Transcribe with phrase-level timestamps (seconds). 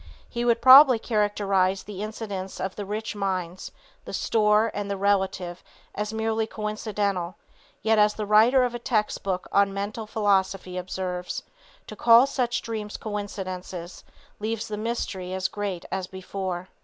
[0.27, 3.71] He would probably characterize the incidents of the rich mines,
[4.05, 7.35] the store and the relative as merely coincidental,
[7.83, 11.43] yet as the writer of a text book on mental philosophy observes,
[11.85, 14.03] to call such dreams coincidences
[14.39, 16.69] leaves the mystery as great as before.